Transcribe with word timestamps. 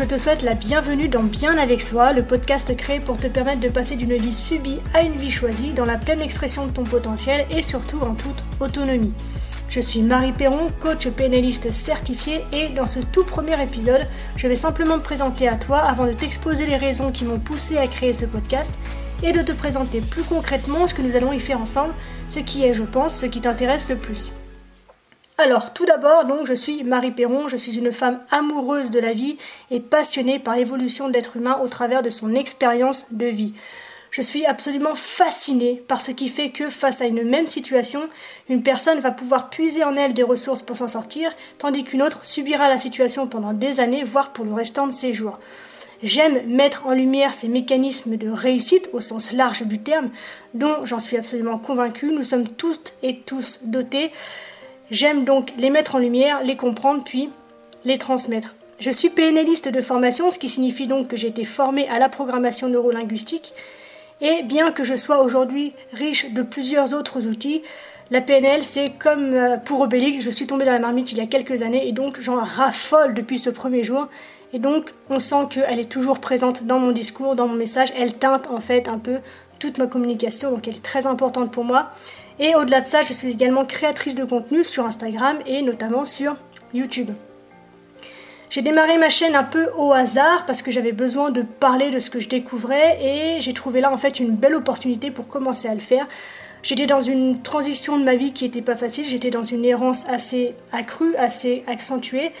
je 0.00 0.06
te 0.06 0.16
souhaite 0.16 0.40
la 0.40 0.54
bienvenue 0.54 1.08
dans 1.08 1.22
Bien 1.22 1.58
avec 1.58 1.82
soi, 1.82 2.14
le 2.14 2.22
podcast 2.22 2.74
créé 2.74 3.00
pour 3.00 3.18
te 3.18 3.26
permettre 3.26 3.60
de 3.60 3.68
passer 3.68 3.96
d'une 3.96 4.16
vie 4.16 4.32
subie 4.32 4.78
à 4.94 5.02
une 5.02 5.16
vie 5.16 5.30
choisie 5.30 5.74
dans 5.74 5.84
la 5.84 5.98
pleine 5.98 6.22
expression 6.22 6.64
de 6.64 6.72
ton 6.72 6.84
potentiel 6.84 7.44
et 7.50 7.60
surtout 7.60 8.00
en 8.00 8.14
toute 8.14 8.42
autonomie. 8.60 9.12
Je 9.68 9.80
suis 9.80 10.00
Marie 10.00 10.32
Perron, 10.32 10.68
coach 10.80 11.06
pénaliste 11.08 11.70
certifié 11.70 12.46
et 12.50 12.68
dans 12.70 12.86
ce 12.86 13.00
tout 13.00 13.24
premier 13.24 13.62
épisode, 13.62 14.08
je 14.36 14.48
vais 14.48 14.56
simplement 14.56 14.96
me 14.96 15.02
présenter 15.02 15.46
à 15.48 15.56
toi 15.56 15.80
avant 15.80 16.06
de 16.06 16.12
t'exposer 16.12 16.64
les 16.64 16.76
raisons 16.76 17.12
qui 17.12 17.26
m'ont 17.26 17.38
poussé 17.38 17.76
à 17.76 17.86
créer 17.86 18.14
ce 18.14 18.24
podcast 18.24 18.72
et 19.22 19.32
de 19.32 19.42
te 19.42 19.52
présenter 19.52 20.00
plus 20.00 20.22
concrètement 20.22 20.86
ce 20.86 20.94
que 20.94 21.02
nous 21.02 21.14
allons 21.14 21.34
y 21.34 21.40
faire 21.40 21.60
ensemble, 21.60 21.92
ce 22.30 22.38
qui 22.38 22.64
est, 22.64 22.72
je 22.72 22.84
pense, 22.84 23.18
ce 23.18 23.26
qui 23.26 23.42
t'intéresse 23.42 23.90
le 23.90 23.96
plus. 23.96 24.32
Alors, 25.42 25.72
tout 25.72 25.86
d'abord, 25.86 26.26
donc, 26.26 26.46
je 26.46 26.52
suis 26.52 26.84
Marie 26.84 27.12
Perron, 27.12 27.48
je 27.48 27.56
suis 27.56 27.78
une 27.78 27.92
femme 27.92 28.20
amoureuse 28.30 28.90
de 28.90 29.00
la 29.00 29.14
vie 29.14 29.38
et 29.70 29.80
passionnée 29.80 30.38
par 30.38 30.54
l'évolution 30.54 31.08
de 31.08 31.14
l'être 31.14 31.38
humain 31.38 31.58
au 31.64 31.68
travers 31.68 32.02
de 32.02 32.10
son 32.10 32.34
expérience 32.34 33.06
de 33.10 33.24
vie. 33.24 33.54
Je 34.10 34.20
suis 34.20 34.44
absolument 34.44 34.94
fascinée 34.94 35.82
par 35.88 36.02
ce 36.02 36.10
qui 36.10 36.28
fait 36.28 36.50
que, 36.50 36.68
face 36.68 37.00
à 37.00 37.06
une 37.06 37.22
même 37.22 37.46
situation, 37.46 38.02
une 38.50 38.62
personne 38.62 39.00
va 39.00 39.12
pouvoir 39.12 39.48
puiser 39.48 39.82
en 39.82 39.96
elle 39.96 40.12
des 40.12 40.22
ressources 40.22 40.60
pour 40.60 40.76
s'en 40.76 40.88
sortir, 40.88 41.32
tandis 41.56 41.84
qu'une 41.84 42.02
autre 42.02 42.26
subira 42.26 42.68
la 42.68 42.76
situation 42.76 43.26
pendant 43.26 43.54
des 43.54 43.80
années, 43.80 44.04
voire 44.04 44.34
pour 44.34 44.44
le 44.44 44.52
restant 44.52 44.88
de 44.88 44.92
ses 44.92 45.14
jours. 45.14 45.38
J'aime 46.02 46.46
mettre 46.48 46.86
en 46.86 46.92
lumière 46.92 47.32
ces 47.32 47.48
mécanismes 47.48 48.18
de 48.18 48.28
réussite 48.28 48.90
au 48.92 49.00
sens 49.00 49.32
large 49.32 49.62
du 49.62 49.78
terme, 49.78 50.10
dont 50.52 50.84
j'en 50.84 50.98
suis 50.98 51.16
absolument 51.16 51.56
convaincue, 51.56 52.12
nous 52.12 52.24
sommes 52.24 52.48
toutes 52.48 52.92
et 53.02 53.20
tous 53.20 53.60
dotés 53.64 54.10
J'aime 54.90 55.24
donc 55.24 55.52
les 55.56 55.70
mettre 55.70 55.94
en 55.94 55.98
lumière, 55.98 56.42
les 56.42 56.56
comprendre, 56.56 57.04
puis 57.04 57.30
les 57.84 57.98
transmettre. 57.98 58.54
Je 58.80 58.90
suis 58.90 59.10
PNListe 59.10 59.68
de 59.68 59.80
formation, 59.80 60.30
ce 60.30 60.38
qui 60.38 60.48
signifie 60.48 60.86
donc 60.86 61.08
que 61.08 61.16
j'ai 61.16 61.28
été 61.28 61.44
formée 61.44 61.88
à 61.88 61.98
la 61.98 62.08
programmation 62.08 62.68
neurolinguistique. 62.68 63.52
Et 64.20 64.42
bien 64.42 64.72
que 64.72 64.84
je 64.84 64.96
sois 64.96 65.22
aujourd'hui 65.22 65.72
riche 65.92 66.32
de 66.32 66.42
plusieurs 66.42 66.92
autres 66.92 67.26
outils, 67.26 67.62
la 68.10 68.20
PNL, 68.20 68.64
c'est 68.64 68.90
comme 68.98 69.34
euh, 69.34 69.56
pour 69.56 69.82
Obélix, 69.82 70.24
je 70.24 70.30
suis 70.30 70.48
tombée 70.48 70.64
dans 70.64 70.72
la 70.72 70.80
marmite 70.80 71.12
il 71.12 71.18
y 71.18 71.20
a 71.20 71.26
quelques 71.26 71.62
années 71.62 71.86
et 71.86 71.92
donc 71.92 72.20
j'en 72.20 72.42
raffole 72.42 73.14
depuis 73.14 73.38
ce 73.38 73.50
premier 73.50 73.84
jour. 73.84 74.08
Et 74.52 74.58
donc 74.58 74.92
on 75.08 75.20
sent 75.20 75.46
qu'elle 75.50 75.78
est 75.78 75.88
toujours 75.88 76.18
présente 76.18 76.64
dans 76.64 76.80
mon 76.80 76.90
discours, 76.90 77.36
dans 77.36 77.46
mon 77.46 77.54
message. 77.54 77.92
Elle 77.96 78.14
teinte 78.14 78.48
en 78.50 78.58
fait 78.58 78.88
un 78.88 78.98
peu 78.98 79.18
toute 79.60 79.78
ma 79.78 79.86
communication, 79.86 80.50
donc 80.50 80.66
elle 80.66 80.74
est 80.74 80.82
très 80.82 81.06
importante 81.06 81.52
pour 81.52 81.64
moi. 81.64 81.92
Et 82.38 82.54
au-delà 82.54 82.80
de 82.80 82.86
ça, 82.86 83.02
je 83.02 83.12
suis 83.12 83.30
également 83.30 83.64
créatrice 83.64 84.14
de 84.14 84.24
contenu 84.24 84.64
sur 84.64 84.86
Instagram 84.86 85.38
et 85.46 85.62
notamment 85.62 86.04
sur 86.04 86.36
YouTube. 86.72 87.10
J'ai 88.50 88.62
démarré 88.62 88.98
ma 88.98 89.10
chaîne 89.10 89.36
un 89.36 89.44
peu 89.44 89.68
au 89.78 89.92
hasard 89.92 90.44
parce 90.44 90.60
que 90.60 90.72
j'avais 90.72 90.90
besoin 90.90 91.30
de 91.30 91.42
parler 91.42 91.90
de 91.90 92.00
ce 92.00 92.10
que 92.10 92.18
je 92.18 92.28
découvrais 92.28 92.98
et 93.00 93.40
j'ai 93.40 93.54
trouvé 93.54 93.80
là 93.80 93.92
en 93.92 93.98
fait 93.98 94.18
une 94.18 94.34
belle 94.34 94.56
opportunité 94.56 95.12
pour 95.12 95.28
commencer 95.28 95.68
à 95.68 95.74
le 95.74 95.80
faire. 95.80 96.08
J'étais 96.62 96.86
dans 96.86 97.00
une 97.00 97.42
transition 97.42 97.96
de 97.96 98.02
ma 98.04 98.16
vie 98.16 98.32
qui 98.32 98.44
n'était 98.44 98.60
pas 98.60 98.74
facile, 98.74 99.04
j'étais 99.06 99.30
dans 99.30 99.44
une 99.44 99.64
errance 99.64 100.04
assez 100.08 100.54
accrue, 100.72 101.14
assez 101.16 101.62
accentuée 101.68 102.32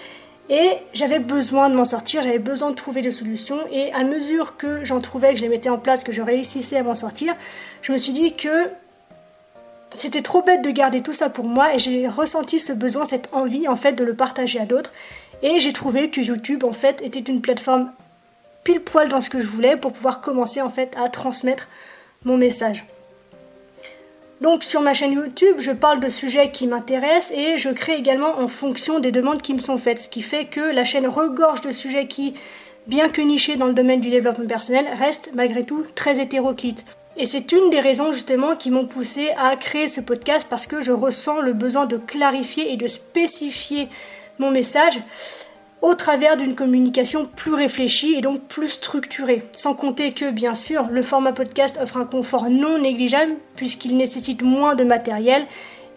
et 0.48 0.72
j'avais 0.94 1.20
besoin 1.20 1.70
de 1.70 1.76
m'en 1.76 1.84
sortir, 1.84 2.22
j'avais 2.22 2.40
besoin 2.40 2.70
de 2.70 2.74
trouver 2.74 3.02
des 3.02 3.12
solutions 3.12 3.58
et 3.70 3.92
à 3.92 4.02
mesure 4.02 4.56
que 4.56 4.84
j'en 4.84 5.00
trouvais, 5.00 5.30
que 5.30 5.36
je 5.36 5.42
les 5.42 5.48
mettais 5.48 5.70
en 5.70 5.78
place, 5.78 6.02
que 6.02 6.10
je 6.10 6.22
réussissais 6.22 6.76
à 6.76 6.82
m'en 6.82 6.96
sortir, 6.96 7.36
je 7.82 7.92
me 7.92 7.98
suis 7.98 8.12
dit 8.12 8.34
que 8.34 8.68
c'était 9.94 10.22
trop 10.22 10.42
bête 10.42 10.62
de 10.62 10.70
garder 10.70 11.02
tout 11.02 11.12
ça 11.12 11.30
pour 11.30 11.44
moi 11.44 11.74
et 11.74 11.78
j'ai 11.78 12.08
ressenti 12.08 12.58
ce 12.58 12.72
besoin, 12.72 13.04
cette 13.04 13.28
envie 13.32 13.68
en 13.68 13.76
fait 13.76 13.92
de 13.92 14.04
le 14.04 14.14
partager 14.14 14.60
à 14.60 14.66
d'autres. 14.66 14.92
Et 15.42 15.60
j'ai 15.60 15.72
trouvé 15.72 16.10
que 16.10 16.20
YouTube 16.20 16.64
en 16.64 16.72
fait 16.72 17.02
était 17.02 17.20
une 17.20 17.40
plateforme 17.40 17.90
pile 18.64 18.80
poil 18.80 19.08
dans 19.08 19.20
ce 19.20 19.30
que 19.30 19.40
je 19.40 19.46
voulais 19.46 19.76
pour 19.76 19.92
pouvoir 19.92 20.20
commencer 20.20 20.60
en 20.60 20.68
fait 20.68 20.96
à 20.96 21.08
transmettre 21.08 21.68
mon 22.24 22.36
message. 22.36 22.84
Donc 24.40 24.64
sur 24.64 24.80
ma 24.80 24.94
chaîne 24.94 25.12
YouTube, 25.12 25.56
je 25.58 25.70
parle 25.70 26.00
de 26.00 26.08
sujets 26.08 26.50
qui 26.50 26.66
m'intéressent 26.66 27.36
et 27.36 27.58
je 27.58 27.68
crée 27.68 27.96
également 27.96 28.38
en 28.38 28.48
fonction 28.48 28.98
des 28.98 29.12
demandes 29.12 29.42
qui 29.42 29.52
me 29.52 29.58
sont 29.58 29.76
faites, 29.76 29.98
ce 29.98 30.08
qui 30.08 30.22
fait 30.22 30.46
que 30.46 30.60
la 30.60 30.84
chaîne 30.84 31.06
regorge 31.06 31.60
de 31.60 31.72
sujets 31.72 32.06
qui, 32.06 32.34
bien 32.86 33.10
que 33.10 33.20
nichés 33.20 33.56
dans 33.56 33.66
le 33.66 33.74
domaine 33.74 34.00
du 34.00 34.08
développement 34.08 34.46
personnel, 34.46 34.86
restent 34.98 35.30
malgré 35.34 35.64
tout 35.64 35.84
très 35.94 36.20
hétéroclites. 36.20 36.86
Et 37.20 37.26
c'est 37.26 37.52
une 37.52 37.68
des 37.68 37.80
raisons 37.80 38.12
justement 38.12 38.56
qui 38.56 38.70
m'ont 38.70 38.86
poussé 38.86 39.28
à 39.36 39.54
créer 39.54 39.88
ce 39.88 40.00
podcast 40.00 40.46
parce 40.48 40.66
que 40.66 40.80
je 40.80 40.90
ressens 40.90 41.42
le 41.42 41.52
besoin 41.52 41.84
de 41.84 41.98
clarifier 41.98 42.72
et 42.72 42.78
de 42.78 42.86
spécifier 42.86 43.88
mon 44.38 44.50
message 44.50 44.98
au 45.82 45.92
travers 45.92 46.38
d'une 46.38 46.54
communication 46.54 47.26
plus 47.26 47.52
réfléchie 47.52 48.14
et 48.14 48.22
donc 48.22 48.40
plus 48.44 48.68
structurée. 48.68 49.42
Sans 49.52 49.74
compter 49.74 50.12
que, 50.12 50.30
bien 50.30 50.54
sûr, 50.54 50.88
le 50.90 51.02
format 51.02 51.34
podcast 51.34 51.78
offre 51.82 51.98
un 51.98 52.06
confort 52.06 52.48
non 52.48 52.78
négligeable 52.78 53.34
puisqu'il 53.54 53.98
nécessite 53.98 54.40
moins 54.40 54.74
de 54.74 54.84
matériel 54.84 55.44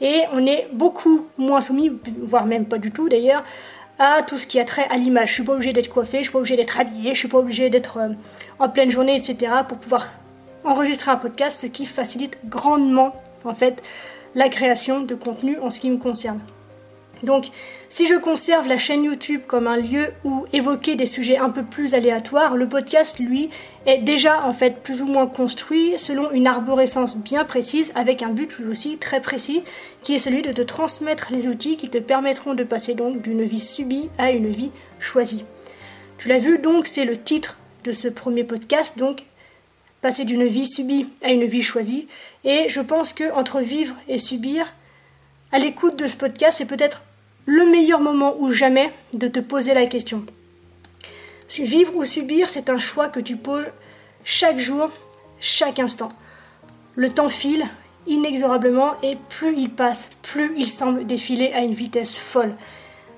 et 0.01 0.23
on 0.33 0.45
est 0.45 0.67
beaucoup 0.73 1.25
moins 1.37 1.61
soumis, 1.61 1.89
voire 2.21 2.45
même 2.45 2.65
pas 2.65 2.79
du 2.79 2.91
tout 2.91 3.07
d'ailleurs, 3.07 3.45
à 3.97 4.23
tout 4.23 4.37
ce 4.37 4.45
qui 4.45 4.59
a 4.59 4.65
trait 4.65 4.87
à 4.89 4.97
l'image. 4.97 5.29
Je 5.29 5.33
suis 5.35 5.43
pas 5.43 5.53
obligé 5.53 5.71
d'être 5.71 5.87
coiffé, 5.89 6.17
je 6.17 6.23
suis 6.23 6.33
pas 6.33 6.39
obligé 6.39 6.57
d'être 6.57 6.81
habillé, 6.81 7.13
je 7.13 7.19
suis 7.19 7.29
pas 7.29 7.37
obligé 7.37 7.69
d'être 7.69 7.97
euh, 7.97 8.09
en 8.59 8.67
pleine 8.67 8.91
journée, 8.91 9.15
etc. 9.15 9.53
pour 9.69 9.77
pouvoir 9.77 10.09
enregistrer 10.63 11.11
un 11.11 11.17
podcast, 11.17 11.59
ce 11.59 11.67
qui 11.67 11.85
facilite 11.85 12.37
grandement 12.45 13.15
en 13.45 13.53
fait 13.53 13.83
la 14.35 14.49
création 14.49 15.01
de 15.01 15.15
contenu 15.15 15.57
en 15.59 15.69
ce 15.69 15.79
qui 15.79 15.89
me 15.89 15.97
concerne. 15.97 16.39
Donc, 17.23 17.47
si 17.89 18.05
je 18.05 18.15
conserve 18.15 18.67
la 18.67 18.77
chaîne 18.77 19.05
YouTube 19.05 19.41
comme 19.47 19.67
un 19.67 19.77
lieu 19.77 20.09
où 20.25 20.45
évoquer 20.51 20.95
des 20.95 21.05
sujets 21.05 21.37
un 21.37 21.49
peu 21.49 21.63
plus 21.63 21.93
aléatoires, 21.93 22.57
le 22.57 22.67
podcast, 22.67 23.17
lui, 23.17 23.49
est 23.85 23.99
déjà 23.99 24.43
en 24.43 24.51
fait 24.51 24.83
plus 24.83 25.01
ou 25.01 25.05
moins 25.05 25.27
construit 25.27 25.93
selon 25.97 26.31
une 26.31 26.47
arborescence 26.47 27.15
bien 27.15 27.45
précise, 27.45 27.93
avec 27.95 28.23
un 28.23 28.29
but 28.29 28.57
lui 28.57 28.69
aussi 28.69 28.97
très 28.97 29.21
précis, 29.21 29.63
qui 30.01 30.15
est 30.15 30.19
celui 30.19 30.41
de 30.41 30.51
te 30.51 30.61
transmettre 30.61 31.31
les 31.31 31.47
outils 31.47 31.77
qui 31.77 31.89
te 31.89 31.97
permettront 31.97 32.55
de 32.55 32.63
passer 32.65 32.93
donc 32.93 33.21
d'une 33.21 33.43
vie 33.43 33.61
subie 33.61 34.09
à 34.17 34.31
une 34.31 34.49
vie 34.49 34.71
choisie. 34.99 35.45
Tu 36.17 36.27
l'as 36.27 36.39
vu 36.39 36.59
donc, 36.59 36.87
c'est 36.87 37.05
le 37.05 37.17
titre 37.17 37.57
de 37.85 37.93
ce 37.93 38.09
premier 38.09 38.43
podcast, 38.43 38.97
passer 40.03 40.25
d'une 40.25 40.45
vie 40.45 40.67
subie 40.67 41.07
à 41.23 41.31
une 41.31 41.45
vie 41.45 41.63
choisie. 41.63 42.07
Et 42.43 42.67
je 42.67 42.81
pense 42.81 43.13
que 43.13 43.31
entre 43.31 43.61
vivre 43.61 43.95
et 44.07 44.19
subir, 44.19 44.67
à 45.51 45.57
l'écoute 45.57 45.97
de 45.97 46.07
ce 46.07 46.17
podcast, 46.17 46.57
c'est 46.57 46.65
peut-être 46.65 47.01
le 47.45 47.65
meilleur 47.71 48.01
moment 48.01 48.35
ou 48.37 48.51
jamais 48.51 48.91
de 49.13 49.27
te 49.27 49.39
poser 49.39 49.73
la 49.73 49.87
question. 49.87 50.25
Vivre 51.57 51.95
ou 51.95 52.03
subir, 52.03 52.49
c'est 52.49 52.69
un 52.69 52.79
choix 52.79 53.07
que 53.07 53.19
tu 53.19 53.37
poses 53.37 53.67
chaque 54.23 54.59
jour, 54.59 54.89
chaque 55.39 55.79
instant. 55.79 56.09
Le 56.95 57.09
temps 57.09 57.29
file 57.29 57.65
inexorablement 58.05 58.95
et 59.03 59.17
plus 59.29 59.55
il 59.55 59.69
passe, 59.69 60.09
plus 60.21 60.53
il 60.57 60.69
semble 60.69 61.05
défiler 61.05 61.53
à 61.53 61.59
une 61.59 61.73
vitesse 61.73 62.17
folle. 62.17 62.55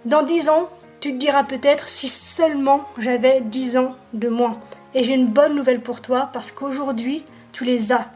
Dans 0.03 0.21
dix 0.21 0.49
ans, 0.49 0.69
tu 0.99 1.13
te 1.13 1.17
diras 1.17 1.45
peut-être 1.45 1.89
si 1.89 2.09
seulement 2.09 2.85
j'avais 2.99 3.41
dix 3.41 3.77
ans 3.77 3.95
de 4.13 4.27
moins. 4.27 4.59
Et 4.95 5.03
j'ai 5.03 5.13
une 5.13 5.27
bonne 5.27 5.55
nouvelle 5.55 5.81
pour 5.81 6.01
toi 6.01 6.29
parce 6.33 6.51
qu'aujourd'hui, 6.51 7.23
tu 7.51 7.65
les 7.65 7.91
as, 7.91 8.07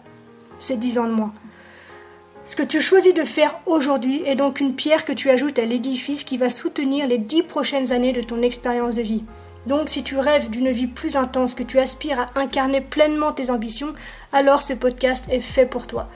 ces 0.58 0.78
dix 0.78 0.98
ans 0.98 1.08
de 1.08 1.14
moins. 1.14 1.34
Ce 2.46 2.56
que 2.56 2.64
tu 2.64 2.82
choisis 2.82 3.14
de 3.14 3.26
faire 3.26 3.60
aujourd'hui 3.66 4.24
est 4.26 4.36
donc 4.36 4.62
une 4.62 4.74
pierre 4.74 5.04
que 5.04 5.12
tu 5.12 5.30
ajoutes 5.30 5.60
à 5.60 5.66
l'édifice 5.66 6.24
qui 6.24 6.38
va 6.38 6.50
soutenir 6.50 7.06
les 7.06 7.18
dix 7.18 7.44
prochaines 7.44 7.92
années 7.92 8.14
de 8.14 8.22
ton 8.22 8.42
expérience 8.42 8.96
de 8.96 9.02
vie. 9.02 9.24
Donc 9.68 9.90
si 9.90 10.04
tu 10.04 10.18
rêves 10.18 10.50
d'une 10.50 10.72
vie 10.72 10.88
plus 10.88 11.18
intense, 11.18 11.54
que 11.54 11.64
tu 11.64 11.80
aspires 11.80 12.22
à 12.22 12.40
incarner 12.40 12.80
pleinement 12.80 13.34
tes 13.34 13.50
ambitions, 13.52 13.94
alors 14.32 14.62
ce 14.62 14.74
podcast 14.74 15.26
est 15.30 15.42
fait 15.42 15.66
pour 15.66 15.86
toi 15.86 16.10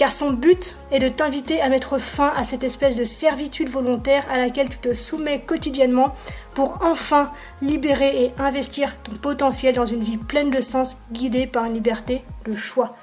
car 0.00 0.12
son 0.12 0.30
but 0.30 0.78
est 0.92 0.98
de 0.98 1.10
t'inviter 1.10 1.60
à 1.60 1.68
mettre 1.68 1.98
fin 1.98 2.32
à 2.34 2.42
cette 2.42 2.64
espèce 2.64 2.96
de 2.96 3.04
servitude 3.04 3.68
volontaire 3.68 4.24
à 4.30 4.38
laquelle 4.38 4.70
tu 4.70 4.78
te 4.78 4.94
soumets 4.94 5.40
quotidiennement 5.40 6.14
pour 6.54 6.78
enfin 6.80 7.30
libérer 7.60 8.24
et 8.24 8.32
investir 8.38 8.96
ton 9.02 9.12
potentiel 9.16 9.74
dans 9.74 9.84
une 9.84 10.02
vie 10.02 10.16
pleine 10.16 10.48
de 10.48 10.62
sens 10.62 10.96
guidée 11.12 11.46
par 11.46 11.66
une 11.66 11.74
liberté 11.74 12.24
de 12.46 12.56
choix. 12.56 12.96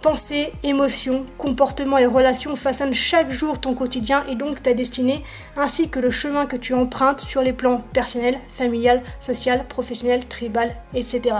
Pensée, 0.00 0.54
émotions, 0.62 1.26
comportements 1.36 1.98
et 1.98 2.06
relations 2.06 2.56
façonnent 2.56 2.94
chaque 2.94 3.32
jour 3.32 3.60
ton 3.60 3.74
quotidien 3.74 4.24
et 4.26 4.34
donc 4.34 4.62
ta 4.62 4.72
destinée, 4.72 5.22
ainsi 5.58 5.90
que 5.90 6.00
le 6.00 6.10
chemin 6.10 6.46
que 6.46 6.56
tu 6.56 6.72
empruntes 6.72 7.20
sur 7.20 7.42
les 7.42 7.52
plans 7.52 7.82
personnel, 7.92 8.38
familial, 8.54 9.02
social, 9.20 9.66
professionnel, 9.68 10.24
tribal, 10.24 10.74
etc. 10.94 11.34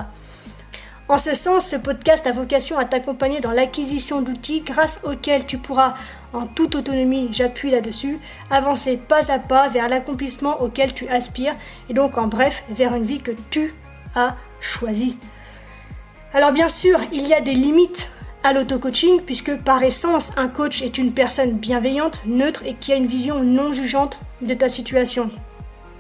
En 1.10 1.18
ce 1.18 1.34
sens, 1.34 1.66
ce 1.66 1.74
podcast 1.74 2.24
a 2.28 2.30
vocation 2.30 2.78
à 2.78 2.84
t'accompagner 2.84 3.40
dans 3.40 3.50
l'acquisition 3.50 4.22
d'outils 4.22 4.60
grâce 4.60 5.00
auxquels 5.02 5.44
tu 5.44 5.58
pourras, 5.58 5.94
en 6.32 6.46
toute 6.46 6.76
autonomie, 6.76 7.30
j'appuie 7.32 7.72
là-dessus, 7.72 8.20
avancer 8.48 8.96
pas 8.96 9.32
à 9.32 9.40
pas 9.40 9.66
vers 9.66 9.88
l'accomplissement 9.88 10.62
auquel 10.62 10.94
tu 10.94 11.08
aspires 11.08 11.56
et 11.88 11.94
donc 11.94 12.16
en 12.16 12.28
bref 12.28 12.62
vers 12.70 12.94
une 12.94 13.02
vie 13.02 13.18
que 13.18 13.32
tu 13.50 13.74
as 14.14 14.36
choisie. 14.60 15.16
Alors 16.32 16.52
bien 16.52 16.68
sûr, 16.68 17.00
il 17.10 17.26
y 17.26 17.34
a 17.34 17.40
des 17.40 17.54
limites 17.54 18.12
à 18.44 18.52
l'auto-coaching 18.52 19.22
puisque 19.26 19.56
par 19.56 19.82
essence, 19.82 20.30
un 20.36 20.46
coach 20.46 20.80
est 20.80 20.96
une 20.96 21.12
personne 21.12 21.54
bienveillante, 21.54 22.20
neutre 22.24 22.62
et 22.64 22.74
qui 22.74 22.92
a 22.92 22.96
une 22.96 23.06
vision 23.06 23.42
non 23.42 23.72
jugeante 23.72 24.20
de 24.42 24.54
ta 24.54 24.68
situation. 24.68 25.28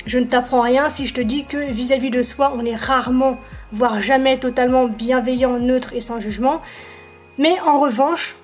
Je 0.06 0.20
ne 0.20 0.26
t'apprends 0.26 0.62
rien 0.62 0.88
si 0.88 1.06
je 1.06 1.14
te 1.14 1.20
dis 1.20 1.46
que 1.46 1.58
vis-à-vis 1.58 2.10
de 2.10 2.22
soi, 2.22 2.52
on 2.56 2.64
est 2.64 2.76
rarement, 2.76 3.38
voire 3.72 4.00
jamais 4.00 4.38
totalement 4.38 4.86
bienveillant, 4.86 5.58
neutre 5.58 5.94
et 5.94 6.00
sans 6.00 6.20
jugement. 6.20 6.60
Mais 7.38 7.58
en 7.60 7.80
revanche, 7.80 8.36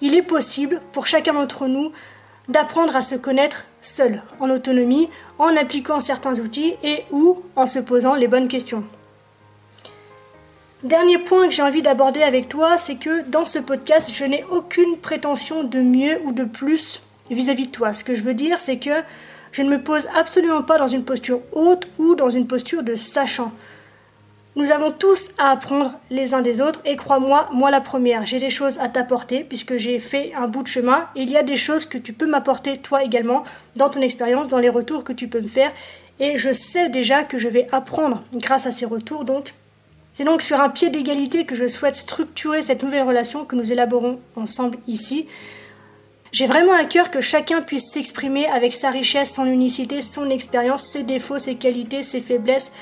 il 0.00 0.14
est 0.14 0.22
possible 0.22 0.80
pour 0.92 1.06
chacun 1.06 1.32
d'entre 1.32 1.66
nous 1.66 1.92
d'apprendre 2.48 2.94
à 2.94 3.02
se 3.02 3.14
connaître 3.14 3.64
seul, 3.80 4.22
en 4.38 4.50
autonomie, 4.50 5.08
en 5.38 5.56
appliquant 5.56 6.00
certains 6.00 6.38
outils 6.38 6.74
et 6.82 7.04
ou 7.10 7.42
en 7.56 7.66
se 7.66 7.78
posant 7.78 8.14
les 8.14 8.28
bonnes 8.28 8.48
questions. 8.48 8.84
Dernier 10.82 11.16
point 11.18 11.48
que 11.48 11.54
j'ai 11.54 11.62
envie 11.62 11.80
d'aborder 11.80 12.22
avec 12.22 12.48
toi, 12.50 12.76
c'est 12.76 12.96
que 12.96 13.22
dans 13.28 13.46
ce 13.46 13.58
podcast, 13.58 14.10
je 14.12 14.24
n'ai 14.26 14.44
aucune 14.50 14.98
prétention 14.98 15.64
de 15.64 15.80
mieux 15.80 16.20
ou 16.24 16.32
de 16.32 16.44
plus 16.44 17.00
vis-à-vis 17.30 17.68
de 17.68 17.72
toi. 17.72 17.94
Ce 17.94 18.04
que 18.04 18.14
je 18.14 18.22
veux 18.22 18.34
dire, 18.34 18.60
c'est 18.60 18.76
que 18.76 19.02
je 19.52 19.62
ne 19.62 19.70
me 19.70 19.82
pose 19.82 20.08
absolument 20.14 20.62
pas 20.62 20.76
dans 20.76 20.88
une 20.88 21.04
posture 21.04 21.40
haute 21.52 21.88
ou 21.98 22.14
dans 22.14 22.28
une 22.28 22.46
posture 22.46 22.82
de 22.82 22.94
sachant. 22.94 23.52
Nous 24.56 24.70
avons 24.70 24.92
tous 24.92 25.32
à 25.36 25.50
apprendre 25.50 25.94
les 26.10 26.32
uns 26.32 26.40
des 26.40 26.60
autres 26.60 26.80
et 26.84 26.94
crois-moi, 26.94 27.48
moi 27.52 27.72
la 27.72 27.80
première, 27.80 28.24
j'ai 28.24 28.38
des 28.38 28.50
choses 28.50 28.78
à 28.78 28.88
t'apporter 28.88 29.42
puisque 29.42 29.78
j'ai 29.78 29.98
fait 29.98 30.32
un 30.36 30.46
bout 30.46 30.62
de 30.62 30.68
chemin. 30.68 31.08
Il 31.16 31.28
y 31.28 31.36
a 31.36 31.42
des 31.42 31.56
choses 31.56 31.86
que 31.86 31.98
tu 31.98 32.12
peux 32.12 32.26
m'apporter 32.26 32.78
toi 32.78 33.02
également 33.02 33.42
dans 33.74 33.90
ton 33.90 34.00
expérience, 34.00 34.48
dans 34.48 34.58
les 34.58 34.68
retours 34.68 35.02
que 35.02 35.12
tu 35.12 35.26
peux 35.26 35.40
me 35.40 35.48
faire. 35.48 35.72
Et 36.20 36.38
je 36.38 36.52
sais 36.52 36.88
déjà 36.88 37.24
que 37.24 37.36
je 37.36 37.48
vais 37.48 37.66
apprendre 37.72 38.22
grâce 38.32 38.66
à 38.66 38.70
ces 38.70 38.86
retours 38.86 39.24
donc. 39.24 39.54
C'est 40.12 40.22
donc 40.22 40.40
sur 40.40 40.60
un 40.60 40.68
pied 40.68 40.88
d'égalité 40.88 41.44
que 41.46 41.56
je 41.56 41.66
souhaite 41.66 41.96
structurer 41.96 42.62
cette 42.62 42.84
nouvelle 42.84 43.02
relation 43.02 43.44
que 43.44 43.56
nous 43.56 43.72
élaborons 43.72 44.20
ensemble 44.36 44.78
ici. 44.86 45.26
J'ai 46.30 46.46
vraiment 46.46 46.74
à 46.74 46.84
cœur 46.84 47.10
que 47.10 47.20
chacun 47.20 47.60
puisse 47.60 47.90
s'exprimer 47.90 48.46
avec 48.46 48.72
sa 48.72 48.90
richesse, 48.90 49.34
son 49.34 49.46
unicité, 49.46 50.00
son 50.00 50.30
expérience, 50.30 50.84
ses 50.84 51.02
défauts, 51.02 51.40
ses 51.40 51.56
qualités, 51.56 52.02
ses 52.02 52.20
faiblesses 52.20 52.72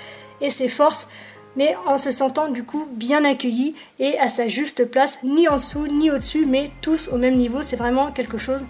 et 0.43 0.51
ses 0.51 0.69
forces 0.69 1.09
mais 1.57 1.77
en 1.87 1.97
se 1.97 2.11
sentant 2.11 2.49
du 2.49 2.65
coup 2.65 2.87
bien 2.91 3.25
accueilli 3.25 3.75
et 3.99 4.19
à 4.19 4.29
sa 4.29 4.47
juste 4.47 4.85
place, 4.91 5.19
ni 5.23 5.49
en 5.49 5.57
dessous 5.57 5.87
ni 5.87 6.11
au-dessus, 6.11 6.47
mais 6.47 6.71
tous 6.81 7.09
au 7.09 7.17
même 7.17 7.37
niveau. 7.37 7.63
C'est 7.63 7.77
vraiment 7.77 8.11
quelque 8.11 8.39
chose 8.39 8.65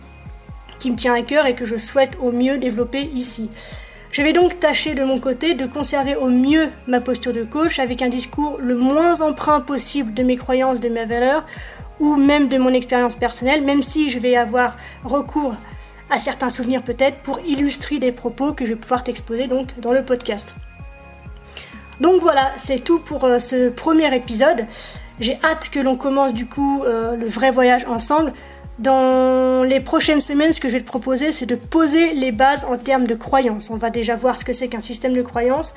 qui 0.79 0.91
me 0.91 0.97
tient 0.97 1.15
à 1.15 1.23
cœur 1.23 1.47
et 1.47 1.55
que 1.55 1.65
je 1.65 1.77
souhaite 1.77 2.19
au 2.21 2.33
mieux 2.33 2.59
développer 2.59 3.03
ici. 3.15 3.51
Je 4.11 4.23
vais 4.23 4.35
donc 4.35 4.61
tâcher 4.61 4.95
de 4.95 5.05
mon 5.05 5.19
côté 5.21 5.55
de 5.55 5.67
conserver 5.67 6.17
au 6.17 6.27
mieux 6.27 6.69
ma 6.87 7.01
posture 7.01 7.33
de 7.33 7.45
coach 7.45 7.79
avec 7.79 8.03
un 8.03 8.09
discours 8.09 8.59
le 8.61 8.77
moins 8.77 9.23
emprunt 9.23 9.61
possible 9.61 10.13
de 10.13 10.23
mes 10.23 10.37
croyances, 10.37 10.81
de 10.81 10.91
mes 10.91 11.07
valeurs 11.07 11.47
ou 11.99 12.17
même 12.17 12.49
de 12.49 12.59
mon 12.59 12.75
expérience 12.75 13.17
personnelle, 13.17 13.63
même 13.63 13.83
si 13.83 14.11
je 14.11 14.19
vais 14.19 14.37
avoir 14.37 14.77
recours 15.05 15.55
à 16.11 16.19
certains 16.19 16.51
souvenirs 16.51 16.83
peut-être 16.83 17.19
pour 17.21 17.41
illustrer 17.41 17.99
des 17.99 18.13
propos 18.13 18.53
que 18.53 18.67
je 18.67 18.75
vais 18.75 18.81
pouvoir 18.81 19.03
t'exposer 19.03 19.47
donc 19.47 19.69
dans 19.81 19.93
le 19.93 20.05
podcast. 20.05 20.55
Donc 22.03 22.21
voilà, 22.21 22.51
c'est 22.57 22.81
tout 22.81 22.99
pour 22.99 23.23
euh, 23.23 23.39
ce 23.39 23.69
premier 23.69 24.13
épisode. 24.13 24.67
J'ai 25.21 25.39
hâte 25.45 25.71
que 25.71 25.79
l'on 25.79 25.97
commence 25.97 26.35
du 26.35 26.47
coup 26.47 26.83
euh, 26.83 27.15
le 27.15 27.27
vrai 27.27 27.53
voyage 27.53 27.85
ensemble. 27.87 28.33
Dans 28.81 29.63
les 29.63 29.79
prochaines 29.79 30.21
semaines, 30.21 30.53
ce 30.53 30.61
que 30.61 30.69
je 30.69 30.73
vais 30.73 30.81
te 30.81 30.87
proposer, 30.87 31.31
c'est 31.31 31.47
de 31.47 31.55
poser 31.55 32.13
les 32.15 32.33
bases 32.33 32.65
en 32.65 32.77
termes 32.77 33.07
de 33.07 33.15
croyances. 33.15 33.71
On 33.71 33.77
va 33.77 33.91
déjà 33.91 34.17
voir 34.17 34.37
ce 34.37 34.45
que 34.45 34.53
c'est 34.53 34.67
qu'un 34.67 34.81
système 34.81 35.13
de 35.13 35.23
croyances. 35.23 35.75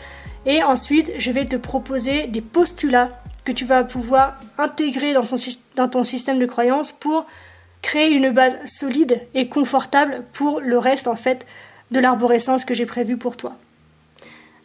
Et 0.47 0.63
ensuite, 0.63 1.11
je 1.19 1.31
vais 1.31 1.45
te 1.45 1.57
proposer 1.57 2.25
des 2.25 2.41
postulats 2.41 3.11
que 3.43 3.51
tu 3.51 3.63
vas 3.63 3.83
pouvoir 3.83 4.37
intégrer 4.57 5.13
dans, 5.13 5.87
ton 5.87 6.03
système 6.03 6.39
de 6.39 6.47
croyances 6.47 6.91
pour 6.91 7.27
créer 7.83 8.09
une 8.09 8.31
base 8.31 8.57
solide 8.65 9.21
et 9.35 9.47
confortable 9.47 10.23
pour 10.33 10.59
le 10.59 10.79
reste 10.79 11.07
en 11.07 11.15
fait 11.15 11.45
de 11.91 11.99
l'arborescence 11.99 12.65
que 12.65 12.73
j'ai 12.73 12.87
prévu 12.87 13.15
pour 13.15 13.37
toi. 13.37 13.57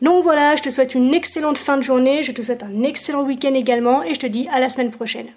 Donc 0.03 0.23
voilà, 0.23 0.57
je 0.57 0.63
te 0.63 0.71
souhaite 0.71 0.95
une 0.95 1.13
excellente 1.13 1.59
fin 1.59 1.77
de 1.77 1.83
journée, 1.83 2.23
je 2.23 2.33
te 2.33 2.41
souhaite 2.43 2.63
un 2.63 2.83
excellent 2.83 3.23
week-end 3.23 3.55
également 3.55 4.03
et 4.03 4.15
je 4.15 4.21
te 4.21 4.27
dis 4.27 4.49
à 4.51 4.59
la 4.59 4.71
semaine 4.71 4.91
prochaine. 4.91 5.29